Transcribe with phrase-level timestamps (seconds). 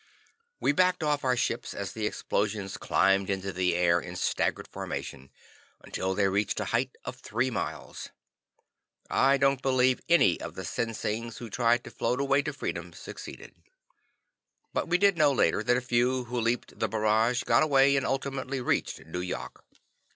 [0.59, 5.29] We backed off our ships as the explosions climbed into the air in stagger formation
[5.79, 8.09] until they reached a height of three miles.
[9.11, 13.53] I don't believe any of the Sinsings who tried to float away to freedom succeeded.
[14.73, 18.03] But we did know later, that a few who leaped the barrage got away and
[18.03, 19.63] ultimately reached Nu yok.